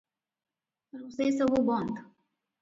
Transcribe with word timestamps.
ରୋଷେଇ 1.01 1.35
ସବୁ 1.37 1.61
ବନ୍ଦ। 1.69 1.95